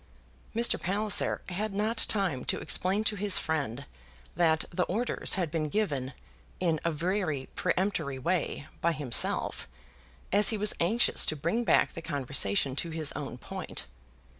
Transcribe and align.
Mr. 0.55 0.81
Palliser 0.81 1.43
had 1.49 1.75
not 1.75 1.95
time 2.09 2.43
to 2.45 2.57
explain 2.57 3.03
to 3.03 3.15
his 3.15 3.37
friend 3.37 3.85
that 4.35 4.65
the 4.71 4.81
orders 4.85 5.35
had 5.35 5.51
been 5.51 5.69
given, 5.69 6.13
in 6.59 6.79
a 6.83 6.91
very 6.91 7.49
peremptory 7.55 8.17
way, 8.17 8.65
by 8.81 8.93
himself, 8.93 9.67
as 10.31 10.49
he 10.49 10.57
was 10.57 10.73
anxious 10.79 11.23
to 11.27 11.35
bring 11.35 11.63
back 11.63 11.93
the 11.93 12.01
conversation 12.01 12.75
to 12.77 12.89
his 12.89 13.11
own 13.11 13.37
point. 13.37 13.85